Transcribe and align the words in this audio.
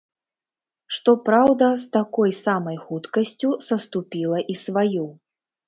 Што 0.95 1.13
праўда, 1.27 1.67
з 1.83 1.91
такой 1.99 2.31
самай 2.39 2.81
хуткасцю 2.87 3.53
саступіла 3.69 4.43
і 4.51 4.59
сваю. 4.67 5.09